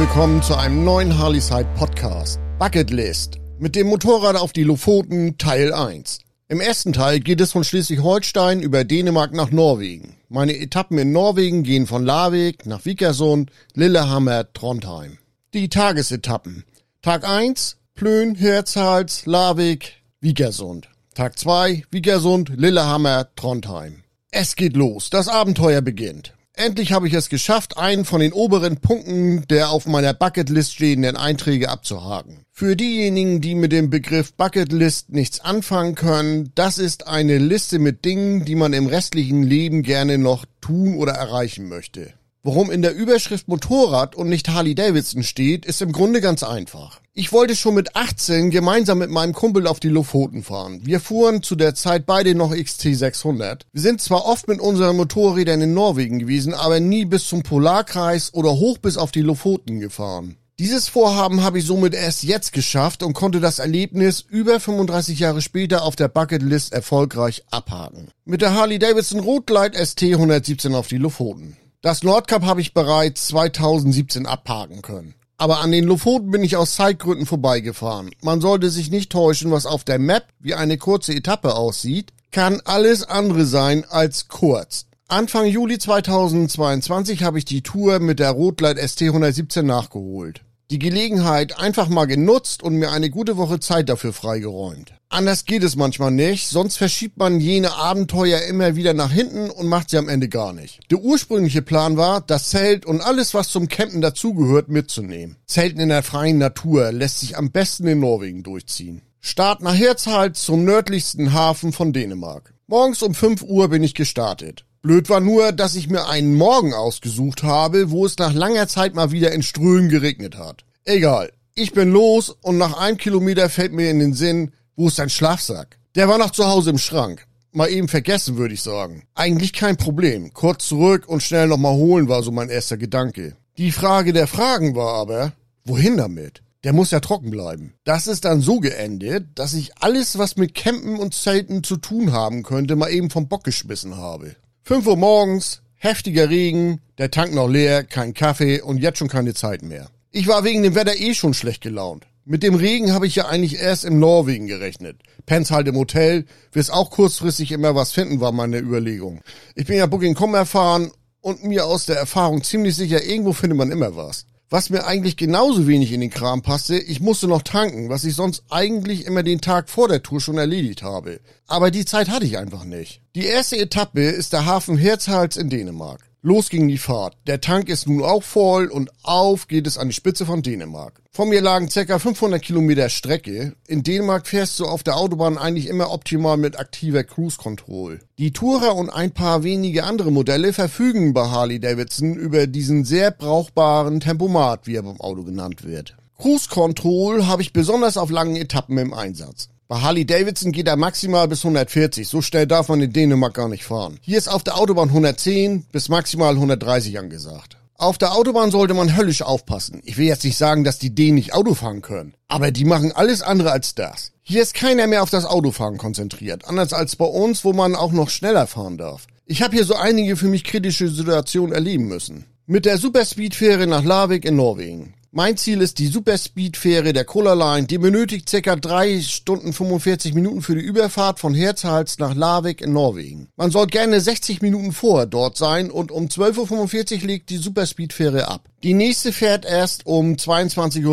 willkommen 0.00 0.42
zu 0.42 0.56
einem 0.56 0.82
neuen 0.82 1.18
Harleyside 1.18 1.68
Podcast. 1.76 2.40
Bucket 2.58 2.88
List. 2.88 3.36
Mit 3.58 3.76
dem 3.76 3.88
Motorrad 3.88 4.34
auf 4.34 4.54
die 4.54 4.64
Lofoten 4.64 5.36
Teil 5.36 5.74
1. 5.74 6.20
Im 6.48 6.58
ersten 6.58 6.94
Teil 6.94 7.20
geht 7.20 7.38
es 7.42 7.52
von 7.52 7.64
Schleswig-Holstein 7.64 8.62
über 8.62 8.84
Dänemark 8.84 9.34
nach 9.34 9.50
Norwegen. 9.50 10.16
Meine 10.30 10.56
Etappen 10.56 10.96
in 10.96 11.12
Norwegen 11.12 11.64
gehen 11.64 11.86
von 11.86 12.06
Larvik 12.06 12.64
nach 12.64 12.86
Vikersund, 12.86 13.50
Lillehammer, 13.74 14.50
Trondheim. 14.54 15.18
Die 15.52 15.68
Tagesetappen. 15.68 16.64
Tag 17.02 17.28
1, 17.28 17.76
Plön, 17.94 18.34
Herzhals, 18.34 19.26
Larvik, 19.26 19.96
Vikersund. 20.22 20.88
Tag 21.14 21.38
2, 21.38 21.84
Vikersund, 21.90 22.52
Lillehammer, 22.56 23.28
Trondheim. 23.36 24.02
Es 24.30 24.56
geht 24.56 24.78
los, 24.78 25.10
das 25.10 25.28
Abenteuer 25.28 25.82
beginnt. 25.82 26.32
Endlich 26.60 26.92
habe 26.92 27.08
ich 27.08 27.14
es 27.14 27.30
geschafft, 27.30 27.78
einen 27.78 28.04
von 28.04 28.20
den 28.20 28.34
oberen 28.34 28.76
Punkten 28.76 29.48
der 29.48 29.70
auf 29.70 29.86
meiner 29.86 30.12
Bucketlist 30.12 30.74
stehenden 30.74 31.16
Einträge 31.16 31.70
abzuhaken. 31.70 32.44
Für 32.52 32.76
diejenigen, 32.76 33.40
die 33.40 33.54
mit 33.54 33.72
dem 33.72 33.88
Begriff 33.88 34.34
Bucketlist 34.34 35.08
nichts 35.08 35.40
anfangen 35.40 35.94
können, 35.94 36.52
das 36.54 36.76
ist 36.76 37.08
eine 37.08 37.38
Liste 37.38 37.78
mit 37.78 38.04
Dingen, 38.04 38.44
die 38.44 38.56
man 38.56 38.74
im 38.74 38.86
restlichen 38.86 39.42
Leben 39.42 39.82
gerne 39.82 40.18
noch 40.18 40.44
tun 40.60 40.96
oder 40.96 41.12
erreichen 41.12 41.66
möchte. 41.66 42.12
Worum 42.42 42.70
in 42.70 42.80
der 42.80 42.94
Überschrift 42.94 43.48
Motorrad 43.48 44.14
und 44.14 44.30
nicht 44.30 44.48
Harley 44.48 44.74
Davidson 44.74 45.22
steht, 45.22 45.66
ist 45.66 45.82
im 45.82 45.92
Grunde 45.92 46.22
ganz 46.22 46.42
einfach. 46.42 47.02
Ich 47.12 47.32
wollte 47.32 47.54
schon 47.54 47.74
mit 47.74 47.96
18 47.96 48.50
gemeinsam 48.50 48.96
mit 48.96 49.10
meinem 49.10 49.34
Kumpel 49.34 49.66
auf 49.66 49.78
die 49.78 49.90
Lofoten 49.90 50.42
fahren. 50.42 50.80
Wir 50.82 51.00
fuhren 51.00 51.42
zu 51.42 51.54
der 51.54 51.74
Zeit 51.74 52.06
beide 52.06 52.34
noch 52.34 52.52
XT600. 52.52 53.66
Wir 53.72 53.82
sind 53.82 54.00
zwar 54.00 54.24
oft 54.24 54.48
mit 54.48 54.58
unseren 54.58 54.96
Motorrädern 54.96 55.60
in 55.60 55.74
Norwegen 55.74 56.18
gewesen, 56.18 56.54
aber 56.54 56.80
nie 56.80 57.04
bis 57.04 57.28
zum 57.28 57.42
Polarkreis 57.42 58.32
oder 58.32 58.52
hoch 58.52 58.78
bis 58.78 58.96
auf 58.96 59.12
die 59.12 59.20
Lofoten 59.20 59.78
gefahren. 59.78 60.36
Dieses 60.58 60.88
Vorhaben 60.88 61.42
habe 61.42 61.58
ich 61.58 61.66
somit 61.66 61.94
erst 61.94 62.22
jetzt 62.22 62.54
geschafft 62.54 63.02
und 63.02 63.12
konnte 63.12 63.40
das 63.40 63.58
Erlebnis 63.58 64.24
über 64.26 64.60
35 64.60 65.18
Jahre 65.18 65.42
später 65.42 65.82
auf 65.82 65.96
der 65.96 66.08
Bucketlist 66.08 66.72
erfolgreich 66.72 67.44
abhaken. 67.50 68.08
Mit 68.24 68.40
der 68.40 68.54
Harley 68.54 68.78
Davidson 68.78 69.20
Rotlight 69.20 69.74
ST 69.74 70.02
117 70.02 70.74
auf 70.74 70.88
die 70.88 70.98
Lofoten. 70.98 71.58
Das 71.82 72.02
Nordcup 72.02 72.42
habe 72.42 72.60
ich 72.60 72.74
bereits 72.74 73.28
2017 73.28 74.26
abhaken 74.26 74.82
können. 74.82 75.14
Aber 75.38 75.60
an 75.60 75.70
den 75.70 75.84
Lofoten 75.84 76.30
bin 76.30 76.44
ich 76.44 76.58
aus 76.58 76.74
Zeitgründen 76.74 77.24
vorbeigefahren. 77.24 78.10
Man 78.22 78.42
sollte 78.42 78.68
sich 78.68 78.90
nicht 78.90 79.10
täuschen, 79.10 79.50
was 79.50 79.64
auf 79.64 79.84
der 79.84 79.98
Map 79.98 80.26
wie 80.40 80.54
eine 80.54 80.76
kurze 80.76 81.14
Etappe 81.14 81.54
aussieht, 81.54 82.12
kann 82.32 82.60
alles 82.66 83.04
andere 83.04 83.46
sein 83.46 83.86
als 83.88 84.28
kurz. 84.28 84.84
Anfang 85.08 85.46
Juli 85.46 85.78
2022 85.78 87.22
habe 87.22 87.38
ich 87.38 87.46
die 87.46 87.62
Tour 87.62 87.98
mit 87.98 88.18
der 88.18 88.32
Rotlight 88.32 88.78
ST 88.78 89.00
117 89.02 89.64
nachgeholt 89.64 90.42
die 90.70 90.78
Gelegenheit 90.78 91.58
einfach 91.58 91.88
mal 91.88 92.06
genutzt 92.06 92.62
und 92.62 92.76
mir 92.76 92.92
eine 92.92 93.10
gute 93.10 93.36
Woche 93.36 93.58
Zeit 93.60 93.88
dafür 93.88 94.12
freigeräumt. 94.12 94.94
Anders 95.08 95.44
geht 95.44 95.64
es 95.64 95.74
manchmal 95.74 96.12
nicht, 96.12 96.46
sonst 96.46 96.76
verschiebt 96.76 97.18
man 97.18 97.40
jene 97.40 97.72
Abenteuer 97.72 98.42
immer 98.42 98.76
wieder 98.76 98.94
nach 98.94 99.10
hinten 99.10 99.50
und 99.50 99.66
macht 99.66 99.90
sie 99.90 99.98
am 99.98 100.08
Ende 100.08 100.28
gar 100.28 100.52
nicht. 100.52 100.80
Der 100.90 101.00
ursprüngliche 101.00 101.62
Plan 101.62 101.96
war, 101.96 102.20
das 102.20 102.50
Zelt 102.50 102.86
und 102.86 103.00
alles, 103.00 103.34
was 103.34 103.48
zum 103.48 103.66
Campen 103.66 104.00
dazugehört, 104.00 104.68
mitzunehmen. 104.68 105.36
Zelten 105.46 105.80
in 105.80 105.88
der 105.88 106.04
freien 106.04 106.38
Natur 106.38 106.92
lässt 106.92 107.18
sich 107.18 107.36
am 107.36 107.50
besten 107.50 107.88
in 107.88 107.98
Norwegen 107.98 108.44
durchziehen. 108.44 109.02
Start 109.18 109.62
nach 109.62 109.74
Herzhalt 109.74 110.36
zum 110.36 110.64
nördlichsten 110.64 111.32
Hafen 111.32 111.72
von 111.72 111.92
Dänemark. 111.92 112.54
Morgens 112.68 113.02
um 113.02 113.12
5 113.12 113.42
Uhr 113.42 113.68
bin 113.68 113.82
ich 113.82 113.94
gestartet. 113.94 114.64
Blöd 114.82 115.10
war 115.10 115.20
nur, 115.20 115.52
dass 115.52 115.74
ich 115.74 115.90
mir 115.90 116.08
einen 116.08 116.34
Morgen 116.34 116.72
ausgesucht 116.72 117.42
habe, 117.42 117.90
wo 117.90 118.06
es 118.06 118.16
nach 118.16 118.32
langer 118.32 118.66
Zeit 118.66 118.94
mal 118.94 119.10
wieder 119.10 119.30
in 119.32 119.42
Strömen 119.42 119.90
geregnet 119.90 120.38
hat. 120.38 120.64
Egal. 120.84 121.32
Ich 121.54 121.72
bin 121.72 121.90
los 121.90 122.30
und 122.30 122.56
nach 122.56 122.78
einem 122.78 122.96
Kilometer 122.96 123.50
fällt 123.50 123.74
mir 123.74 123.90
in 123.90 123.98
den 123.98 124.14
Sinn, 124.14 124.52
wo 124.76 124.88
ist 124.88 124.98
dein 124.98 125.10
Schlafsack? 125.10 125.78
Der 125.96 126.08
war 126.08 126.16
noch 126.16 126.30
zu 126.30 126.46
Hause 126.46 126.70
im 126.70 126.78
Schrank. 126.78 127.26
Mal 127.52 127.68
eben 127.68 127.88
vergessen, 127.88 128.38
würde 128.38 128.54
ich 128.54 128.62
sagen. 128.62 129.02
Eigentlich 129.14 129.52
kein 129.52 129.76
Problem. 129.76 130.32
Kurz 130.32 130.68
zurück 130.68 131.06
und 131.06 131.22
schnell 131.22 131.48
nochmal 131.48 131.74
holen 131.74 132.08
war 132.08 132.22
so 132.22 132.30
mein 132.30 132.48
erster 132.48 132.78
Gedanke. 132.78 133.36
Die 133.58 133.72
Frage 133.72 134.14
der 134.14 134.28
Fragen 134.28 134.74
war 134.74 134.94
aber, 134.94 135.34
wohin 135.64 135.98
damit? 135.98 136.42
Der 136.64 136.72
muss 136.72 136.90
ja 136.90 137.00
trocken 137.00 137.30
bleiben. 137.30 137.74
Das 137.84 138.06
ist 138.06 138.24
dann 138.24 138.40
so 138.40 138.60
geendet, 138.60 139.26
dass 139.34 139.52
ich 139.52 139.76
alles, 139.78 140.16
was 140.16 140.36
mit 140.36 140.54
Campen 140.54 140.96
und 140.96 141.14
Zelten 141.14 141.64
zu 141.64 141.76
tun 141.76 142.12
haben 142.12 142.42
könnte, 142.42 142.76
mal 142.76 142.90
eben 142.90 143.10
vom 143.10 143.28
Bock 143.28 143.44
geschmissen 143.44 143.96
habe. 143.96 144.36
5 144.62 144.86
Uhr 144.86 144.96
morgens, 144.96 145.62
heftiger 145.74 146.28
Regen, 146.28 146.80
der 146.98 147.10
Tank 147.10 147.34
noch 147.34 147.48
leer, 147.48 147.82
kein 147.82 148.14
Kaffee 148.14 148.60
und 148.60 148.78
jetzt 148.78 148.98
schon 148.98 149.08
keine 149.08 149.34
Zeit 149.34 149.62
mehr. 149.62 149.88
Ich 150.10 150.26
war 150.26 150.44
wegen 150.44 150.62
dem 150.62 150.74
Wetter 150.74 150.94
eh 150.96 151.14
schon 151.14 151.34
schlecht 151.34 151.62
gelaunt. 151.62 152.06
Mit 152.24 152.42
dem 152.42 152.54
Regen 152.54 152.92
habe 152.92 153.06
ich 153.06 153.16
ja 153.16 153.26
eigentlich 153.26 153.58
erst 153.58 153.84
im 153.84 153.98
Norwegen 153.98 154.46
gerechnet. 154.46 155.00
Pens 155.26 155.50
halt 155.50 155.66
im 155.66 155.76
Hotel, 155.76 156.26
wirst 156.52 156.72
auch 156.72 156.90
kurzfristig 156.90 157.52
immer 157.52 157.74
was 157.74 157.92
finden, 157.92 158.20
war 158.20 158.32
meine 158.32 158.58
Überlegung. 158.58 159.22
Ich 159.54 159.66
bin 159.66 159.78
ja 159.78 159.86
Booking.com 159.86 160.34
erfahren 160.34 160.92
und 161.20 161.42
mir 161.44 161.66
aus 161.66 161.86
der 161.86 161.96
Erfahrung 161.96 162.44
ziemlich 162.44 162.76
sicher, 162.76 163.02
irgendwo 163.02 163.32
findet 163.32 163.58
man 163.58 163.72
immer 163.72 163.96
was 163.96 164.26
was 164.50 164.68
mir 164.68 164.84
eigentlich 164.84 165.16
genauso 165.16 165.68
wenig 165.68 165.92
in 165.92 166.00
den 166.00 166.10
Kram 166.10 166.42
passte, 166.42 166.76
ich 166.76 167.00
musste 167.00 167.28
noch 167.28 167.42
tanken, 167.42 167.88
was 167.88 168.02
ich 168.02 168.16
sonst 168.16 168.42
eigentlich 168.50 169.06
immer 169.06 169.22
den 169.22 169.40
Tag 169.40 169.70
vor 169.70 169.86
der 169.86 170.02
Tour 170.02 170.20
schon 170.20 170.38
erledigt 170.38 170.82
habe. 170.82 171.20
Aber 171.46 171.70
die 171.70 171.84
Zeit 171.84 172.08
hatte 172.08 172.26
ich 172.26 172.36
einfach 172.36 172.64
nicht. 172.64 173.00
Die 173.14 173.24
erste 173.24 173.56
Etappe 173.56 174.02
ist 174.02 174.32
der 174.32 174.46
Hafen 174.46 174.76
Herzhals 174.76 175.36
in 175.36 175.50
Dänemark. 175.50 176.09
Los 176.22 176.50
ging 176.50 176.68
die 176.68 176.76
Fahrt. 176.76 177.16
Der 177.26 177.40
Tank 177.40 177.70
ist 177.70 177.88
nun 177.88 178.02
auch 178.02 178.22
voll 178.22 178.66
und 178.66 178.90
auf 179.02 179.48
geht 179.48 179.66
es 179.66 179.78
an 179.78 179.88
die 179.88 179.94
Spitze 179.94 180.26
von 180.26 180.42
Dänemark. 180.42 181.00
Vor 181.10 181.24
mir 181.24 181.40
lagen 181.40 181.70
ca. 181.70 181.98
500 181.98 182.42
Kilometer 182.42 182.90
Strecke. 182.90 183.54
In 183.66 183.82
Dänemark 183.82 184.26
fährst 184.26 184.60
du 184.60 184.66
auf 184.66 184.82
der 184.82 184.98
Autobahn 184.98 185.38
eigentlich 185.38 185.66
immer 185.66 185.90
optimal 185.90 186.36
mit 186.36 186.58
aktiver 186.58 187.04
Cruise 187.04 187.38
Control. 187.38 188.00
Die 188.18 188.32
Tourer 188.32 188.76
und 188.76 188.90
ein 188.90 189.12
paar 189.12 189.44
wenige 189.44 189.84
andere 189.84 190.12
Modelle 190.12 190.52
verfügen 190.52 191.14
bei 191.14 191.26
Harley 191.28 191.58
Davidson 191.58 192.14
über 192.16 192.46
diesen 192.46 192.84
sehr 192.84 193.12
brauchbaren 193.12 194.00
Tempomat, 194.00 194.66
wie 194.66 194.76
er 194.76 194.82
beim 194.82 195.00
Auto 195.00 195.22
genannt 195.22 195.64
wird. 195.64 195.96
Cruise 196.18 196.50
Control 196.50 197.28
habe 197.28 197.40
ich 197.40 197.54
besonders 197.54 197.96
auf 197.96 198.10
langen 198.10 198.36
Etappen 198.36 198.76
im 198.76 198.92
Einsatz. 198.92 199.48
Bei 199.70 199.82
Harley 199.82 200.04
Davidson 200.04 200.50
geht 200.50 200.66
er 200.66 200.74
maximal 200.74 201.28
bis 201.28 201.44
140. 201.44 202.08
So 202.08 202.22
schnell 202.22 202.44
darf 202.48 202.66
man 202.66 202.80
in 202.80 202.92
Dänemark 202.92 203.34
gar 203.34 203.48
nicht 203.48 203.62
fahren. 203.62 204.00
Hier 204.00 204.18
ist 204.18 204.26
auf 204.26 204.42
der 204.42 204.58
Autobahn 204.58 204.88
110 204.88 205.66
bis 205.70 205.88
maximal 205.88 206.34
130 206.34 206.98
angesagt. 206.98 207.56
Auf 207.76 207.96
der 207.96 208.12
Autobahn 208.12 208.50
sollte 208.50 208.74
man 208.74 208.96
höllisch 208.96 209.22
aufpassen. 209.22 209.80
Ich 209.84 209.96
will 209.96 210.06
jetzt 210.06 210.24
nicht 210.24 210.36
sagen, 210.36 210.64
dass 210.64 210.80
die 210.80 210.92
Dänen 210.92 211.14
nicht 211.14 211.34
Auto 211.34 211.54
fahren 211.54 211.82
können. 211.82 212.14
Aber 212.26 212.50
die 212.50 212.64
machen 212.64 212.90
alles 212.90 213.22
andere 213.22 213.52
als 213.52 213.76
das. 213.76 214.10
Hier 214.22 214.42
ist 214.42 214.54
keiner 214.54 214.88
mehr 214.88 215.04
auf 215.04 215.10
das 215.10 215.24
Autofahren 215.24 215.78
konzentriert. 215.78 216.48
Anders 216.48 216.72
als 216.72 216.96
bei 216.96 217.04
uns, 217.04 217.44
wo 217.44 217.52
man 217.52 217.76
auch 217.76 217.92
noch 217.92 218.10
schneller 218.10 218.48
fahren 218.48 218.76
darf. 218.76 219.06
Ich 219.24 219.40
habe 219.40 219.54
hier 219.54 219.64
so 219.64 219.76
einige 219.76 220.16
für 220.16 220.26
mich 220.26 220.42
kritische 220.42 220.88
Situationen 220.88 221.54
erleben 221.54 221.86
müssen. 221.86 222.24
Mit 222.44 222.64
der 222.64 222.76
Superspeed-Fähre 222.76 223.68
nach 223.68 223.84
Larvik 223.84 224.24
in 224.24 224.34
Norwegen. 224.34 224.94
Mein 225.12 225.36
Ziel 225.36 225.60
ist 225.60 225.80
die 225.80 225.88
Superspeed-Fähre 225.88 226.92
der 226.92 227.04
Cola 227.04 227.34
Line. 227.34 227.66
Die 227.66 227.78
benötigt 227.78 228.30
ca. 228.30 228.54
3 228.54 229.00
Stunden 229.00 229.52
45 229.52 230.14
Minuten 230.14 230.40
für 230.40 230.54
die 230.54 230.60
Überfahrt 230.60 231.18
von 231.18 231.34
Herzhals 231.34 231.98
nach 231.98 232.14
Larvik 232.14 232.60
in 232.60 232.72
Norwegen. 232.72 233.28
Man 233.34 233.50
soll 233.50 233.66
gerne 233.66 234.00
60 234.00 234.40
Minuten 234.40 234.70
vorher 234.70 235.06
dort 235.06 235.36
sein 235.36 235.72
und 235.72 235.90
um 235.90 236.06
12.45 236.06 237.00
Uhr 237.00 237.06
legt 237.08 237.30
die 237.30 237.38
Superspeed-Fähre 237.38 238.28
ab. 238.28 238.48
Die 238.62 238.72
nächste 238.72 239.12
fährt 239.12 239.44
erst 239.44 239.84
um 239.84 240.12
22.15 240.12 240.86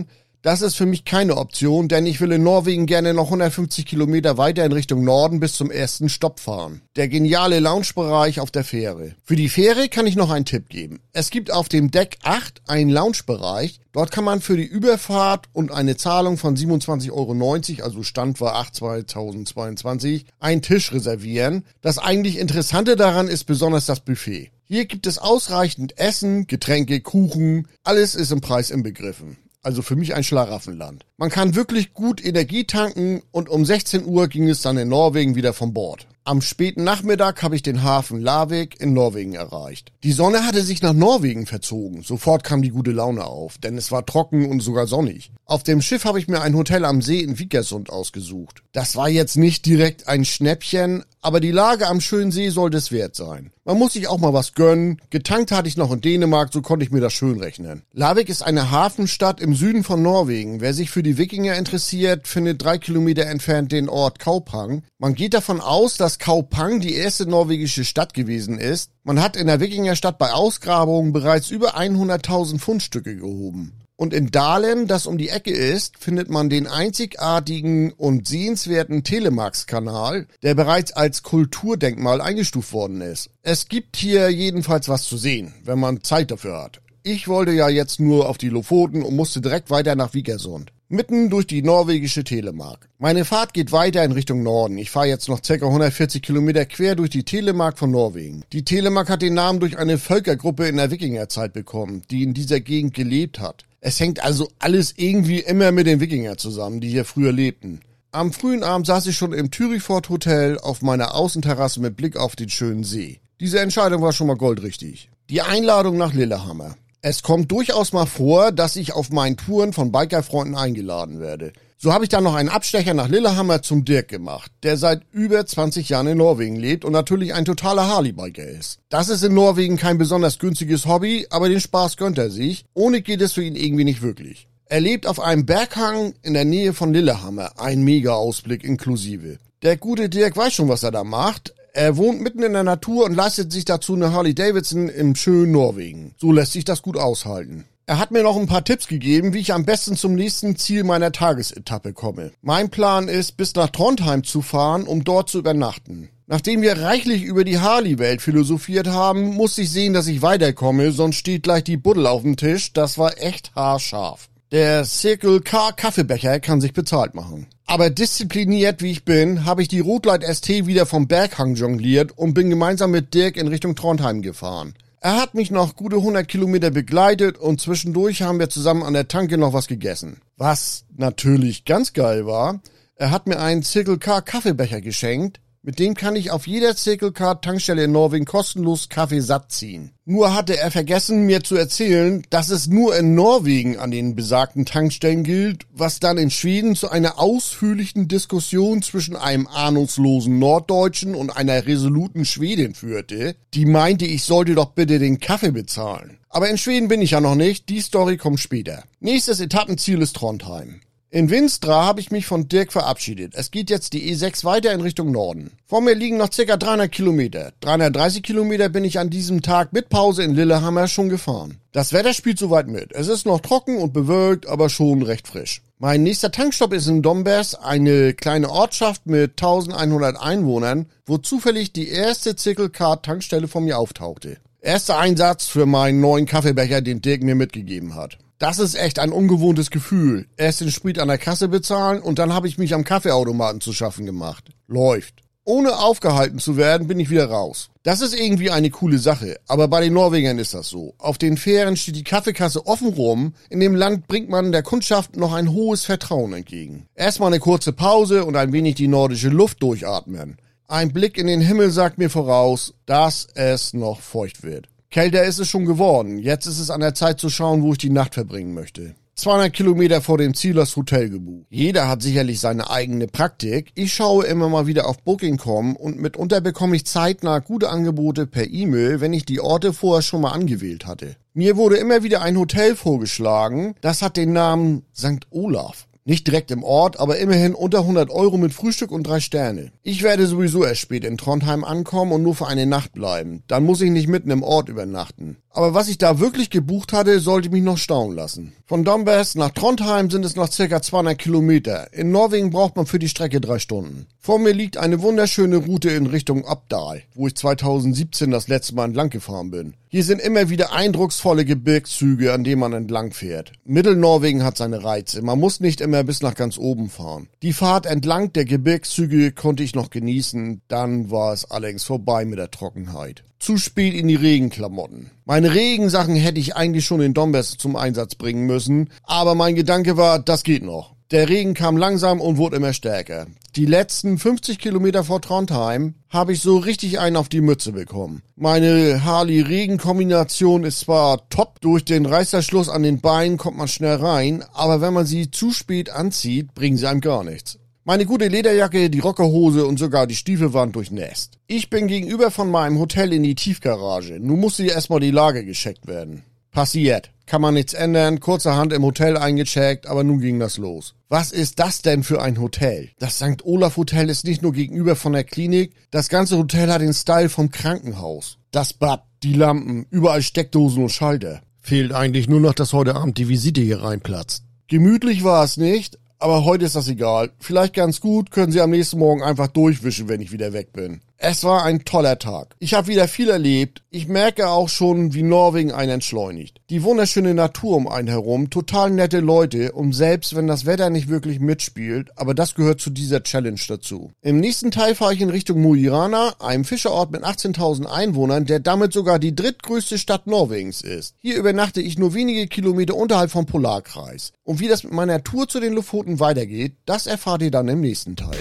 Uhr 0.00 0.04
das 0.46 0.62
ist 0.62 0.76
für 0.76 0.86
mich 0.86 1.04
keine 1.04 1.38
Option, 1.38 1.88
denn 1.88 2.06
ich 2.06 2.20
will 2.20 2.30
in 2.30 2.44
Norwegen 2.44 2.86
gerne 2.86 3.14
noch 3.14 3.24
150 3.24 3.84
Kilometer 3.84 4.38
weiter 4.38 4.64
in 4.64 4.70
Richtung 4.70 5.02
Norden 5.02 5.40
bis 5.40 5.54
zum 5.54 5.72
ersten 5.72 6.08
Stopp 6.08 6.38
fahren. 6.38 6.82
Der 6.94 7.08
geniale 7.08 7.58
Loungebereich 7.58 8.38
auf 8.38 8.52
der 8.52 8.62
Fähre. 8.62 9.16
Für 9.24 9.34
die 9.34 9.48
Fähre 9.48 9.88
kann 9.88 10.06
ich 10.06 10.14
noch 10.14 10.30
einen 10.30 10.44
Tipp 10.44 10.68
geben. 10.68 11.00
Es 11.12 11.30
gibt 11.30 11.52
auf 11.52 11.68
dem 11.68 11.90
Deck 11.90 12.18
8 12.22 12.62
einen 12.68 12.90
Loungebereich. 12.90 13.80
Dort 13.90 14.12
kann 14.12 14.22
man 14.22 14.40
für 14.40 14.56
die 14.56 14.62
Überfahrt 14.62 15.46
und 15.52 15.72
eine 15.72 15.96
Zahlung 15.96 16.38
von 16.38 16.56
27,90 16.56 17.10
Euro, 17.10 17.84
also 17.84 18.04
Stand 18.04 18.40
war 18.40 18.54
8 18.54 18.76
2022, 18.76 20.26
einen 20.38 20.62
Tisch 20.62 20.92
reservieren. 20.92 21.64
Das 21.82 21.98
eigentlich 21.98 22.38
Interessante 22.38 22.94
daran 22.94 23.26
ist 23.26 23.44
besonders 23.44 23.86
das 23.86 23.98
Buffet. 23.98 24.52
Hier 24.68 24.84
gibt 24.84 25.08
es 25.08 25.18
ausreichend 25.18 25.98
Essen, 25.98 26.46
Getränke, 26.46 27.00
Kuchen, 27.00 27.66
alles 27.82 28.14
ist 28.14 28.30
im 28.30 28.40
Preis 28.40 28.70
inbegriffen. 28.70 29.38
Also 29.66 29.82
für 29.82 29.96
mich 29.96 30.14
ein 30.14 30.22
Schlaraffenland. 30.22 31.04
Man 31.16 31.28
kann 31.28 31.56
wirklich 31.56 31.92
gut 31.92 32.24
Energie 32.24 32.68
tanken 32.68 33.24
und 33.32 33.48
um 33.48 33.64
16 33.64 34.06
Uhr 34.06 34.28
ging 34.28 34.48
es 34.48 34.62
dann 34.62 34.78
in 34.78 34.86
Norwegen 34.86 35.34
wieder 35.34 35.52
von 35.52 35.74
Bord. 35.74 36.06
Am 36.22 36.40
späten 36.40 36.84
Nachmittag 36.84 37.42
habe 37.42 37.56
ich 37.56 37.62
den 37.62 37.82
Hafen 37.82 38.20
Larvik 38.20 38.80
in 38.80 38.94
Norwegen 38.94 39.34
erreicht. 39.34 39.90
Die 40.04 40.12
Sonne 40.12 40.46
hatte 40.46 40.62
sich 40.62 40.82
nach 40.82 40.92
Norwegen 40.92 41.46
verzogen. 41.46 42.02
Sofort 42.02 42.44
kam 42.44 42.62
die 42.62 42.70
gute 42.70 42.92
Laune 42.92 43.24
auf, 43.24 43.58
denn 43.58 43.76
es 43.76 43.90
war 43.90 44.06
trocken 44.06 44.48
und 44.48 44.60
sogar 44.60 44.86
sonnig. 44.86 45.32
Auf 45.44 45.64
dem 45.64 45.82
Schiff 45.82 46.04
habe 46.04 46.20
ich 46.20 46.28
mir 46.28 46.42
ein 46.42 46.56
Hotel 46.56 46.84
am 46.84 47.02
See 47.02 47.18
in 47.18 47.40
Vikersund 47.40 47.90
ausgesucht. 47.90 48.62
Das 48.70 48.94
war 48.94 49.08
jetzt 49.08 49.36
nicht 49.36 49.66
direkt 49.66 50.06
ein 50.06 50.24
Schnäppchen, 50.24 51.04
aber 51.26 51.40
die 51.40 51.50
Lage 51.50 51.88
am 51.88 52.00
schönen 52.00 52.30
See 52.30 52.50
sollte 52.50 52.76
es 52.76 52.92
wert 52.92 53.16
sein. 53.16 53.50
Man 53.64 53.78
muss 53.78 53.94
sich 53.94 54.06
auch 54.06 54.18
mal 54.18 54.32
was 54.32 54.52
gönnen. 54.52 55.02
Getankt 55.10 55.50
hatte 55.50 55.66
ich 55.66 55.76
noch 55.76 55.90
in 55.90 56.00
Dänemark, 56.00 56.52
so 56.52 56.62
konnte 56.62 56.84
ich 56.84 56.92
mir 56.92 57.00
das 57.00 57.14
schön 57.14 57.40
rechnen. 57.40 57.82
Larvik 57.92 58.28
ist 58.28 58.42
eine 58.42 58.70
Hafenstadt 58.70 59.40
im 59.40 59.56
Süden 59.56 59.82
von 59.82 60.02
Norwegen. 60.02 60.60
Wer 60.60 60.72
sich 60.72 60.88
für 60.88 61.02
die 61.02 61.18
Wikinger 61.18 61.56
interessiert, 61.56 62.28
findet 62.28 62.62
drei 62.62 62.78
Kilometer 62.78 63.26
entfernt 63.26 63.72
den 63.72 63.88
Ort 63.88 64.20
Kaupang. 64.20 64.84
Man 64.98 65.16
geht 65.16 65.34
davon 65.34 65.60
aus, 65.60 65.96
dass 65.96 66.20
Kaupang 66.20 66.78
die 66.78 66.94
erste 66.94 67.26
norwegische 67.26 67.84
Stadt 67.84 68.14
gewesen 68.14 68.60
ist. 68.60 68.92
Man 69.02 69.20
hat 69.20 69.36
in 69.36 69.48
der 69.48 69.58
Wikingerstadt 69.58 70.18
bei 70.18 70.32
Ausgrabungen 70.32 71.12
bereits 71.12 71.50
über 71.50 71.76
100.000 71.76 72.60
Fundstücke 72.60 73.16
gehoben. 73.16 73.72
Und 73.98 74.12
in 74.12 74.30
Dahlem, 74.30 74.86
das 74.86 75.06
um 75.06 75.16
die 75.16 75.30
Ecke 75.30 75.52
ist, 75.52 75.98
findet 75.98 76.28
man 76.28 76.50
den 76.50 76.66
einzigartigen 76.66 77.92
und 77.92 78.28
sehenswerten 78.28 79.04
Telemax-Kanal, 79.04 80.26
der 80.42 80.54
bereits 80.54 80.92
als 80.92 81.22
Kulturdenkmal 81.22 82.20
eingestuft 82.20 82.74
worden 82.74 83.00
ist. 83.00 83.30
Es 83.42 83.68
gibt 83.68 83.96
hier 83.96 84.28
jedenfalls 84.28 84.90
was 84.90 85.04
zu 85.04 85.16
sehen, 85.16 85.54
wenn 85.64 85.80
man 85.80 86.02
Zeit 86.02 86.30
dafür 86.30 86.62
hat. 86.62 86.82
Ich 87.02 87.26
wollte 87.26 87.52
ja 87.52 87.70
jetzt 87.70 87.98
nur 87.98 88.28
auf 88.28 88.36
die 88.36 88.50
Lofoten 88.50 89.02
und 89.02 89.16
musste 89.16 89.40
direkt 89.40 89.70
weiter 89.70 89.94
nach 89.94 90.12
Vikersund. 90.12 90.72
Mitten 90.88 91.30
durch 91.30 91.48
die 91.48 91.62
norwegische 91.62 92.22
Telemark. 92.22 92.88
Meine 93.00 93.24
Fahrt 93.24 93.52
geht 93.54 93.72
weiter 93.72 94.04
in 94.04 94.12
Richtung 94.12 94.44
Norden. 94.44 94.78
Ich 94.78 94.92
fahre 94.92 95.08
jetzt 95.08 95.28
noch 95.28 95.42
ca. 95.42 95.54
140 95.54 96.22
Kilometer 96.22 96.64
quer 96.64 96.94
durch 96.94 97.10
die 97.10 97.24
Telemark 97.24 97.76
von 97.76 97.90
Norwegen. 97.90 98.44
Die 98.52 98.64
Telemark 98.64 99.10
hat 99.10 99.20
den 99.20 99.34
Namen 99.34 99.58
durch 99.58 99.78
eine 99.78 99.98
Völkergruppe 99.98 100.68
in 100.68 100.76
der 100.76 100.92
Wikingerzeit 100.92 101.52
bekommen, 101.52 102.02
die 102.12 102.22
in 102.22 102.34
dieser 102.34 102.60
Gegend 102.60 102.94
gelebt 102.94 103.40
hat. 103.40 103.64
Es 103.80 103.98
hängt 103.98 104.22
also 104.22 104.48
alles 104.60 104.94
irgendwie 104.96 105.40
immer 105.40 105.72
mit 105.72 105.88
den 105.88 105.98
Wikinger 105.98 106.38
zusammen, 106.38 106.80
die 106.80 106.90
hier 106.90 107.04
früher 107.04 107.32
lebten. 107.32 107.80
Am 108.12 108.32
frühen 108.32 108.62
Abend 108.62 108.86
saß 108.86 109.06
ich 109.06 109.16
schon 109.16 109.32
im 109.32 109.50
Thürichfort 109.50 110.08
Hotel 110.08 110.56
auf 110.56 110.82
meiner 110.82 111.16
Außenterrasse 111.16 111.80
mit 111.80 111.96
Blick 111.96 112.16
auf 112.16 112.36
den 112.36 112.48
schönen 112.48 112.84
See. 112.84 113.18
Diese 113.40 113.58
Entscheidung 113.58 114.02
war 114.02 114.12
schon 114.12 114.28
mal 114.28 114.36
goldrichtig. 114.36 115.10
Die 115.30 115.42
Einladung 115.42 115.96
nach 115.96 116.14
Lillehammer. 116.14 116.76
Es 117.08 117.22
kommt 117.22 117.52
durchaus 117.52 117.92
mal 117.92 118.04
vor, 118.04 118.50
dass 118.50 118.74
ich 118.74 118.92
auf 118.92 119.10
meinen 119.10 119.36
Touren 119.36 119.72
von 119.72 119.92
Bikerfreunden 119.92 120.56
eingeladen 120.56 121.20
werde. 121.20 121.52
So 121.78 121.92
habe 121.92 122.02
ich 122.02 122.10
dann 122.10 122.24
noch 122.24 122.34
einen 122.34 122.48
Abstecher 122.48 122.94
nach 122.94 123.06
Lillehammer 123.06 123.62
zum 123.62 123.84
Dirk 123.84 124.08
gemacht, 124.08 124.50
der 124.64 124.76
seit 124.76 125.02
über 125.12 125.46
20 125.46 125.88
Jahren 125.88 126.08
in 126.08 126.18
Norwegen 126.18 126.56
lebt 126.56 126.84
und 126.84 126.90
natürlich 126.90 127.32
ein 127.32 127.44
totaler 127.44 127.86
Harley-Biker 127.86 128.42
ist. 128.42 128.80
Das 128.88 129.08
ist 129.08 129.22
in 129.22 129.34
Norwegen 129.34 129.76
kein 129.76 129.98
besonders 129.98 130.40
günstiges 130.40 130.86
Hobby, 130.86 131.28
aber 131.30 131.48
den 131.48 131.60
Spaß 131.60 131.96
gönnt 131.96 132.18
er 132.18 132.30
sich. 132.30 132.64
Ohne 132.74 133.02
geht 133.02 133.20
es 133.20 133.34
für 133.34 133.44
ihn 133.44 133.54
irgendwie 133.54 133.84
nicht 133.84 134.02
wirklich. 134.02 134.48
Er 134.64 134.80
lebt 134.80 135.06
auf 135.06 135.20
einem 135.20 135.46
Berghang 135.46 136.14
in 136.22 136.34
der 136.34 136.44
Nähe 136.44 136.74
von 136.74 136.92
Lillehammer, 136.92 137.52
ein 137.60 137.84
Mega-Ausblick 137.84 138.64
inklusive. 138.64 139.38
Der 139.62 139.76
gute 139.76 140.08
Dirk 140.08 140.36
weiß 140.36 140.54
schon, 140.54 140.68
was 140.68 140.82
er 140.82 140.90
da 140.90 141.04
macht. 141.04 141.54
Er 141.76 141.98
wohnt 141.98 142.22
mitten 142.22 142.42
in 142.42 142.54
der 142.54 142.64
Natur 142.64 143.04
und 143.04 143.14
leistet 143.14 143.52
sich 143.52 143.66
dazu 143.66 143.92
eine 143.92 144.10
Harley 144.10 144.34
Davidson 144.34 144.88
im 144.88 145.14
schönen 145.14 145.52
Norwegen. 145.52 146.14
So 146.16 146.32
lässt 146.32 146.52
sich 146.52 146.64
das 146.64 146.80
gut 146.80 146.96
aushalten. 146.96 147.66
Er 147.84 147.98
hat 147.98 148.12
mir 148.12 148.22
noch 148.22 148.38
ein 148.38 148.46
paar 148.46 148.64
Tipps 148.64 148.88
gegeben, 148.88 149.34
wie 149.34 149.40
ich 149.40 149.52
am 149.52 149.66
besten 149.66 149.94
zum 149.94 150.14
nächsten 150.14 150.56
Ziel 150.56 150.84
meiner 150.84 151.12
Tagesetappe 151.12 151.92
komme. 151.92 152.32
Mein 152.40 152.70
Plan 152.70 153.08
ist, 153.08 153.36
bis 153.36 153.54
nach 153.56 153.68
Trondheim 153.68 154.24
zu 154.24 154.40
fahren, 154.40 154.84
um 154.84 155.04
dort 155.04 155.28
zu 155.28 155.38
übernachten. 155.38 156.08
Nachdem 156.26 156.62
wir 156.62 156.80
reichlich 156.80 157.24
über 157.24 157.44
die 157.44 157.58
Harley-Welt 157.58 158.22
philosophiert 158.22 158.88
haben, 158.88 159.34
muss 159.34 159.58
ich 159.58 159.70
sehen, 159.70 159.92
dass 159.92 160.06
ich 160.06 160.22
weiterkomme, 160.22 160.92
sonst 160.92 161.16
steht 161.16 161.42
gleich 161.42 161.64
die 161.64 161.76
Buddel 161.76 162.06
auf 162.06 162.22
dem 162.22 162.38
Tisch. 162.38 162.72
Das 162.72 162.96
war 162.96 163.20
echt 163.20 163.54
haarscharf. 163.54 164.30
Der 164.50 164.86
Circle 164.86 165.42
K 165.42 165.72
Kaffeebecher 165.72 166.40
kann 166.40 166.62
sich 166.62 166.72
bezahlt 166.72 167.14
machen. 167.14 167.48
Aber 167.66 167.90
diszipliniert 167.90 168.80
wie 168.80 168.92
ich 168.92 169.04
bin, 169.04 169.44
habe 169.44 169.60
ich 169.60 169.68
die 169.68 169.80
Rotleit 169.80 170.22
ST 170.22 170.66
wieder 170.66 170.86
vom 170.86 171.08
Berghang 171.08 171.56
jongliert 171.56 172.16
und 172.16 172.32
bin 172.32 172.48
gemeinsam 172.48 172.92
mit 172.92 173.12
Dirk 173.12 173.36
in 173.36 173.48
Richtung 173.48 173.74
Trondheim 173.74 174.22
gefahren. 174.22 174.74
Er 175.00 175.16
hat 175.16 175.34
mich 175.34 175.50
noch 175.50 175.74
gute 175.74 175.96
100 175.96 176.28
Kilometer 176.28 176.70
begleitet 176.70 177.38
und 177.38 177.60
zwischendurch 177.60 178.22
haben 178.22 178.38
wir 178.38 178.48
zusammen 178.48 178.84
an 178.84 178.94
der 178.94 179.08
Tanke 179.08 179.36
noch 179.36 179.52
was 179.52 179.66
gegessen. 179.66 180.20
Was 180.36 180.84
natürlich 180.96 181.64
ganz 181.64 181.92
geil 181.92 182.24
war, 182.24 182.60
er 182.94 183.10
hat 183.10 183.26
mir 183.26 183.40
einen 183.40 183.62
Circle 183.62 183.98
K 183.98 184.20
Kaffeebecher 184.20 184.80
geschenkt, 184.80 185.40
mit 185.66 185.80
dem 185.80 185.94
kann 185.94 186.14
ich 186.14 186.30
auf 186.30 186.46
jeder 186.46 186.76
Circle 186.76 187.10
K 187.10 187.34
Tankstelle 187.34 187.82
in 187.84 187.92
Norwegen 187.92 188.24
kostenlos 188.24 188.88
Kaffee 188.88 189.20
satt 189.20 189.50
ziehen. 189.50 189.90
Nur 190.04 190.32
hatte 190.32 190.56
er 190.56 190.70
vergessen, 190.70 191.26
mir 191.26 191.42
zu 191.42 191.56
erzählen, 191.56 192.22
dass 192.30 192.50
es 192.50 192.68
nur 192.68 192.96
in 192.96 193.16
Norwegen 193.16 193.76
an 193.76 193.90
den 193.90 194.14
besagten 194.14 194.64
Tankstellen 194.64 195.24
gilt, 195.24 195.66
was 195.72 195.98
dann 195.98 196.18
in 196.18 196.30
Schweden 196.30 196.76
zu 196.76 196.88
einer 196.88 197.18
ausführlichen 197.18 198.06
Diskussion 198.06 198.80
zwischen 198.80 199.16
einem 199.16 199.48
ahnungslosen 199.48 200.38
Norddeutschen 200.38 201.16
und 201.16 201.30
einer 201.36 201.66
resoluten 201.66 202.24
Schwedin 202.24 202.74
führte, 202.74 203.34
die 203.52 203.66
meinte, 203.66 204.06
ich 204.06 204.22
sollte 204.22 204.54
doch 204.54 204.70
bitte 204.70 205.00
den 205.00 205.18
Kaffee 205.18 205.50
bezahlen. 205.50 206.18
Aber 206.28 206.48
in 206.48 206.58
Schweden 206.58 206.86
bin 206.86 207.02
ich 207.02 207.10
ja 207.10 207.20
noch 207.20 207.34
nicht, 207.34 207.68
die 207.70 207.80
Story 207.80 208.18
kommt 208.18 208.38
später. 208.38 208.84
Nächstes 209.00 209.40
Etappenziel 209.40 210.00
ist 210.00 210.14
Trondheim. 210.14 210.80
In 211.08 211.30
Winstra 211.30 211.84
habe 211.84 212.00
ich 212.00 212.10
mich 212.10 212.26
von 212.26 212.48
Dirk 212.48 212.72
verabschiedet. 212.72 213.34
Es 213.36 213.52
geht 213.52 213.70
jetzt 213.70 213.92
die 213.92 214.12
E6 214.12 214.44
weiter 214.44 214.72
in 214.72 214.80
Richtung 214.80 215.12
Norden. 215.12 215.52
Vor 215.64 215.80
mir 215.80 215.94
liegen 215.94 216.16
noch 216.16 216.32
circa 216.32 216.56
300 216.56 216.90
Kilometer. 216.90 217.52
330 217.60 218.24
Kilometer 218.24 218.68
bin 218.68 218.84
ich 218.84 218.98
an 218.98 219.08
diesem 219.08 219.40
Tag 219.40 219.72
mit 219.72 219.88
Pause 219.88 220.24
in 220.24 220.34
Lillehammer 220.34 220.88
schon 220.88 221.08
gefahren. 221.08 221.58
Das 221.70 221.92
Wetter 221.92 222.12
spielt 222.12 222.40
soweit 222.40 222.66
mit. 222.66 222.92
Es 222.92 223.06
ist 223.06 223.24
noch 223.24 223.38
trocken 223.38 223.78
und 223.78 223.92
bewölkt, 223.92 224.48
aber 224.48 224.68
schon 224.68 225.02
recht 225.02 225.28
frisch. 225.28 225.62
Mein 225.78 226.02
nächster 226.02 226.32
Tankstopp 226.32 226.72
ist 226.72 226.88
in 226.88 227.02
Dombers, 227.02 227.54
eine 227.54 228.12
kleine 228.12 228.50
Ortschaft 228.50 229.06
mit 229.06 229.32
1100 229.40 230.20
Einwohnern, 230.20 230.86
wo 231.06 231.18
zufällig 231.18 231.72
die 231.72 231.88
erste 231.88 232.36
Circle 232.36 232.70
Car 232.70 233.00
Tankstelle 233.00 233.46
von 233.46 233.64
mir 233.64 233.78
auftauchte. 233.78 234.38
Erster 234.60 234.98
Einsatz 234.98 235.46
für 235.46 235.66
meinen 235.66 236.00
neuen 236.00 236.26
Kaffeebecher, 236.26 236.80
den 236.80 237.00
Dirk 237.00 237.22
mir 237.22 237.36
mitgegeben 237.36 237.94
hat. 237.94 238.18
Das 238.38 238.58
ist 238.58 238.74
echt 238.74 238.98
ein 238.98 239.12
ungewohntes 239.12 239.70
Gefühl. 239.70 240.26
Erst 240.36 240.60
den 240.60 240.70
Sprit 240.70 240.98
an 240.98 241.08
der 241.08 241.16
Kasse 241.16 241.48
bezahlen 241.48 242.02
und 242.02 242.18
dann 242.18 242.34
habe 242.34 242.48
ich 242.48 242.58
mich 242.58 242.74
am 242.74 242.84
Kaffeeautomaten 242.84 243.62
zu 243.62 243.72
schaffen 243.72 244.04
gemacht. 244.04 244.50
Läuft. 244.66 245.22
Ohne 245.48 245.78
aufgehalten 245.78 246.38
zu 246.38 246.56
werden, 246.56 246.88
bin 246.88 247.00
ich 247.00 247.08
wieder 247.08 247.30
raus. 247.30 247.70
Das 247.82 248.00
ist 248.00 248.14
irgendwie 248.14 248.50
eine 248.50 248.68
coole 248.68 248.98
Sache, 248.98 249.38
aber 249.46 249.68
bei 249.68 249.80
den 249.80 249.94
Norwegern 249.94 250.38
ist 250.38 250.54
das 250.54 250.68
so. 250.68 250.94
Auf 250.98 251.18
den 251.18 251.36
Fähren 251.36 251.76
steht 251.76 251.96
die 251.96 252.04
Kaffeekasse 252.04 252.66
offen 252.66 252.88
rum. 252.88 253.32
In 253.48 253.60
dem 253.60 253.74
Land 253.74 254.08
bringt 254.08 254.28
man 254.28 254.52
der 254.52 254.64
Kundschaft 254.64 255.16
noch 255.16 255.32
ein 255.32 255.52
hohes 255.52 255.84
Vertrauen 255.84 256.32
entgegen. 256.32 256.88
Erstmal 256.94 257.28
eine 257.28 257.40
kurze 257.40 257.72
Pause 257.72 258.24
und 258.24 258.36
ein 258.36 258.52
wenig 258.52 258.74
die 258.74 258.88
nordische 258.88 259.28
Luft 259.28 259.62
durchatmen. 259.62 260.36
Ein 260.68 260.92
Blick 260.92 261.16
in 261.16 261.28
den 261.28 261.40
Himmel 261.40 261.70
sagt 261.70 261.96
mir 261.96 262.10
voraus, 262.10 262.74
dass 262.84 263.28
es 263.34 263.72
noch 263.72 264.00
feucht 264.00 264.42
wird. 264.42 264.66
Kälter 264.96 265.24
ist 265.24 265.38
es 265.38 265.50
schon 265.50 265.66
geworden. 265.66 266.16
Jetzt 266.16 266.46
ist 266.46 266.58
es 266.58 266.70
an 266.70 266.80
der 266.80 266.94
Zeit 266.94 267.20
zu 267.20 267.28
schauen, 267.28 267.60
wo 267.60 267.72
ich 267.72 267.76
die 267.76 267.90
Nacht 267.90 268.14
verbringen 268.14 268.54
möchte. 268.54 268.94
200 269.16 269.52
Kilometer 269.52 270.00
vor 270.00 270.16
dem 270.16 270.32
Ziel 270.32 270.54
das 270.54 270.74
Hotel 270.74 271.10
gebucht. 271.10 271.44
Jeder 271.50 271.86
hat 271.86 272.00
sicherlich 272.00 272.40
seine 272.40 272.70
eigene 272.70 273.06
Praktik. 273.06 273.72
Ich 273.74 273.92
schaue 273.92 274.24
immer 274.24 274.48
mal 274.48 274.66
wieder 274.66 274.88
auf 274.88 275.02
Booking.com 275.02 275.76
und 275.76 276.00
mitunter 276.00 276.40
bekomme 276.40 276.76
ich 276.76 276.86
zeitnah 276.86 277.40
gute 277.40 277.68
Angebote 277.68 278.26
per 278.26 278.48
E-Mail, 278.48 279.02
wenn 279.02 279.12
ich 279.12 279.26
die 279.26 279.40
Orte 279.40 279.74
vorher 279.74 280.00
schon 280.00 280.22
mal 280.22 280.32
angewählt 280.32 280.86
hatte. 280.86 281.16
Mir 281.34 281.58
wurde 281.58 281.76
immer 281.76 282.02
wieder 282.02 282.22
ein 282.22 282.38
Hotel 282.38 282.74
vorgeschlagen, 282.74 283.74
das 283.82 284.00
hat 284.00 284.16
den 284.16 284.32
Namen 284.32 284.86
St. 284.94 285.26
Olaf. 285.28 285.85
Nicht 286.08 286.28
direkt 286.28 286.52
im 286.52 286.62
Ort, 286.62 287.00
aber 287.00 287.18
immerhin 287.18 287.52
unter 287.52 287.80
100 287.80 288.10
Euro 288.10 288.36
mit 288.36 288.54
Frühstück 288.54 288.92
und 288.92 289.08
drei 289.08 289.18
Sterne. 289.18 289.72
Ich 289.82 290.04
werde 290.04 290.28
sowieso 290.28 290.64
erst 290.64 290.80
spät 290.80 291.04
in 291.04 291.18
Trondheim 291.18 291.64
ankommen 291.64 292.12
und 292.12 292.22
nur 292.22 292.36
für 292.36 292.46
eine 292.46 292.64
Nacht 292.64 292.92
bleiben. 292.92 293.42
Dann 293.48 293.64
muss 293.64 293.80
ich 293.80 293.90
nicht 293.90 294.06
mitten 294.06 294.30
im 294.30 294.44
Ort 294.44 294.68
übernachten. 294.68 295.38
Aber 295.50 295.74
was 295.74 295.88
ich 295.88 295.98
da 295.98 296.20
wirklich 296.20 296.50
gebucht 296.50 296.92
hatte, 296.92 297.18
sollte 297.18 297.50
mich 297.50 297.64
noch 297.64 297.76
staunen 297.76 298.14
lassen. 298.14 298.52
Von 298.66 298.84
Dombas 298.84 299.34
nach 299.34 299.50
Trondheim 299.50 300.08
sind 300.08 300.24
es 300.24 300.36
noch 300.36 300.52
circa 300.52 300.80
200 300.80 301.18
Kilometer. 301.18 301.92
In 301.92 302.12
Norwegen 302.12 302.50
braucht 302.50 302.76
man 302.76 302.86
für 302.86 303.00
die 303.00 303.08
Strecke 303.08 303.40
drei 303.40 303.58
Stunden. 303.58 304.06
Vor 304.20 304.38
mir 304.38 304.52
liegt 304.52 304.76
eine 304.76 305.02
wunderschöne 305.02 305.56
Route 305.56 305.90
in 305.90 306.06
Richtung 306.06 306.44
Abdal, 306.44 307.02
wo 307.14 307.26
ich 307.26 307.34
2017 307.36 308.30
das 308.30 308.46
letzte 308.46 308.76
Mal 308.76 308.84
entlang 308.84 309.10
gefahren 309.10 309.50
bin. 309.50 309.74
Hier 309.96 310.04
sind 310.04 310.20
immer 310.20 310.50
wieder 310.50 310.74
eindrucksvolle 310.74 311.46
Gebirgszüge, 311.46 312.34
an 312.34 312.44
denen 312.44 312.60
man 312.60 312.74
entlang 312.74 313.12
fährt. 313.12 313.52
Mittelnorwegen 313.64 314.44
hat 314.44 314.58
seine 314.58 314.84
Reize. 314.84 315.22
Man 315.22 315.40
muss 315.40 315.60
nicht 315.60 315.80
immer 315.80 316.04
bis 316.04 316.20
nach 316.20 316.34
ganz 316.34 316.58
oben 316.58 316.90
fahren. 316.90 317.28
Die 317.42 317.54
Fahrt 317.54 317.86
entlang 317.86 318.30
der 318.34 318.44
Gebirgszüge 318.44 319.32
konnte 319.32 319.62
ich 319.62 319.74
noch 319.74 319.88
genießen, 319.88 320.60
dann 320.68 321.10
war 321.10 321.32
es 321.32 321.50
allerdings 321.50 321.84
vorbei 321.84 322.26
mit 322.26 322.38
der 322.38 322.50
Trockenheit. 322.50 323.24
Zu 323.38 323.56
spät 323.56 323.94
in 323.94 324.06
die 324.06 324.16
Regenklamotten. 324.16 325.12
Meine 325.24 325.54
Regensachen 325.54 326.16
hätte 326.16 326.40
ich 326.40 326.56
eigentlich 326.56 326.84
schon 326.84 327.00
in 327.00 327.14
Dombes 327.14 327.56
zum 327.56 327.74
Einsatz 327.74 328.16
bringen 328.16 328.44
müssen, 328.44 328.90
aber 329.02 329.34
mein 329.34 329.54
Gedanke 329.54 329.96
war, 329.96 330.18
das 330.18 330.42
geht 330.42 330.62
noch. 330.62 330.95
Der 331.12 331.28
Regen 331.28 331.54
kam 331.54 331.76
langsam 331.76 332.20
und 332.20 332.36
wurde 332.36 332.56
immer 332.56 332.72
stärker. 332.72 333.28
Die 333.54 333.64
letzten 333.64 334.18
50 334.18 334.58
Kilometer 334.58 335.04
vor 335.04 335.22
Trondheim 335.22 335.94
habe 336.08 336.32
ich 336.32 336.40
so 336.40 336.58
richtig 336.58 336.98
einen 336.98 337.14
auf 337.14 337.28
die 337.28 337.40
Mütze 337.40 337.70
bekommen. 337.70 338.22
Meine 338.34 339.04
Harley-Regen-Kombination 339.04 340.64
ist 340.64 340.80
zwar 340.80 341.28
top, 341.30 341.60
durch 341.60 341.84
den 341.84 342.06
Reißverschluss 342.06 342.68
an 342.68 342.82
den 342.82 343.00
Beinen 343.00 343.36
kommt 343.36 343.56
man 343.56 343.68
schnell 343.68 343.96
rein, 343.96 344.44
aber 344.52 344.80
wenn 344.80 344.94
man 344.94 345.06
sie 345.06 345.30
zu 345.30 345.52
spät 345.52 345.90
anzieht, 345.90 346.54
bringen 346.54 346.76
sie 346.76 346.88
einem 346.88 347.00
gar 347.00 347.22
nichts. 347.22 347.60
Meine 347.84 348.04
gute 348.04 348.26
Lederjacke, 348.26 348.90
die 348.90 348.98
Rockerhose 348.98 349.64
und 349.64 349.78
sogar 349.78 350.08
die 350.08 350.16
Stiefel 350.16 350.52
waren 350.52 350.72
durchnässt. 350.72 351.38
Ich 351.46 351.70
bin 351.70 351.86
gegenüber 351.86 352.32
von 352.32 352.50
meinem 352.50 352.80
Hotel 352.80 353.12
in 353.12 353.22
die 353.22 353.36
Tiefgarage. 353.36 354.18
Nun 354.18 354.40
musste 354.40 354.66
erstmal 354.66 354.98
die 354.98 355.12
Lage 355.12 355.44
gescheckt 355.44 355.86
werden. 355.86 356.24
Passiert. 356.50 357.12
Kann 357.26 357.42
man 357.42 357.54
nichts 357.54 357.74
ändern, 357.74 358.20
kurzerhand 358.20 358.72
im 358.72 358.84
Hotel 358.84 359.16
eingecheckt, 359.16 359.88
aber 359.88 360.04
nun 360.04 360.20
ging 360.20 360.38
das 360.38 360.58
los. 360.58 360.94
Was 361.08 361.32
ist 361.32 361.58
das 361.58 361.82
denn 361.82 362.04
für 362.04 362.22
ein 362.22 362.40
Hotel? 362.40 362.90
Das 363.00 363.16
St. 363.16 363.44
Olaf 363.44 363.76
Hotel 363.76 364.08
ist 364.08 364.24
nicht 364.24 364.42
nur 364.42 364.52
gegenüber 364.52 364.94
von 364.94 365.12
der 365.12 365.24
Klinik, 365.24 365.74
das 365.90 366.08
ganze 366.08 366.38
Hotel 366.38 366.72
hat 366.72 366.82
den 366.82 366.94
Style 366.94 367.28
vom 367.28 367.50
Krankenhaus. 367.50 368.38
Das 368.52 368.72
Bad, 368.72 369.02
die 369.24 369.32
Lampen, 369.32 369.86
überall 369.90 370.22
Steckdosen 370.22 370.84
und 370.84 370.90
Schalter. 370.90 371.42
Fehlt 371.60 371.92
eigentlich 371.92 372.28
nur 372.28 372.40
noch, 372.40 372.54
dass 372.54 372.72
heute 372.72 372.94
Abend 372.94 373.18
die 373.18 373.28
Visite 373.28 373.60
hier 373.60 373.82
reinplatzt. 373.82 374.44
Gemütlich 374.68 375.24
war 375.24 375.42
es 375.42 375.56
nicht, 375.56 375.98
aber 376.20 376.44
heute 376.44 376.64
ist 376.64 376.76
das 376.76 376.86
egal. 376.86 377.32
Vielleicht 377.40 377.74
ganz 377.74 378.00
gut, 378.00 378.30
können 378.30 378.52
Sie 378.52 378.60
am 378.60 378.70
nächsten 378.70 379.00
Morgen 379.00 379.24
einfach 379.24 379.48
durchwischen, 379.48 380.08
wenn 380.08 380.20
ich 380.20 380.30
wieder 380.30 380.52
weg 380.52 380.72
bin. 380.72 381.00
Es 381.18 381.44
war 381.44 381.64
ein 381.64 381.84
toller 381.84 382.18
Tag. 382.18 382.54
Ich 382.58 382.74
habe 382.74 382.88
wieder 382.88 383.08
viel 383.08 383.30
erlebt. 383.30 383.82
Ich 383.90 384.06
merke 384.06 384.50
auch 384.50 384.68
schon, 384.68 385.14
wie 385.14 385.22
Norwegen 385.22 385.72
einen 385.72 385.92
entschleunigt. 385.92 386.60
Die 386.68 386.82
wunderschöne 386.82 387.32
Natur 387.32 387.76
um 387.76 387.88
einen 387.88 388.08
herum, 388.08 388.50
total 388.50 388.90
nette 388.90 389.20
Leute 389.20 389.72
und 389.72 389.94
selbst 389.94 390.36
wenn 390.36 390.46
das 390.46 390.66
Wetter 390.66 390.90
nicht 390.90 391.08
wirklich 391.08 391.40
mitspielt, 391.40 392.10
aber 392.16 392.34
das 392.34 392.54
gehört 392.54 392.82
zu 392.82 392.90
dieser 392.90 393.22
Challenge 393.22 393.60
dazu. 393.66 394.10
Im 394.20 394.40
nächsten 394.40 394.70
Teil 394.70 394.94
fahre 394.94 395.14
ich 395.14 395.22
in 395.22 395.30
Richtung 395.30 395.62
Mo 395.62 395.74
i 395.74 395.88
Rana, 395.88 396.34
einem 396.38 396.66
Fischerort 396.66 397.10
mit 397.10 397.24
18.000 397.24 397.86
Einwohnern, 397.86 398.44
der 398.44 398.60
damit 398.60 398.92
sogar 398.92 399.18
die 399.18 399.34
drittgrößte 399.34 399.96
Stadt 399.98 400.26
Norwegens 400.26 400.82
ist. 400.82 401.14
Hier 401.22 401.36
übernachte 401.36 401.80
ich 401.80 401.98
nur 401.98 402.12
wenige 402.12 402.46
Kilometer 402.46 402.94
unterhalb 402.94 403.30
vom 403.30 403.46
Polarkreis. 403.46 404.32
Und 404.44 404.60
wie 404.60 404.68
das 404.68 404.84
mit 404.84 404.92
meiner 404.92 405.24
Tour 405.24 405.48
zu 405.48 405.60
den 405.60 405.72
Lofoten 405.72 406.20
weitergeht, 406.20 406.76
das 406.84 407.06
erfahrt 407.06 407.40
ihr 407.40 407.50
dann 407.50 407.68
im 407.68 407.80
nächsten 407.80 408.16
Teil. 408.16 408.36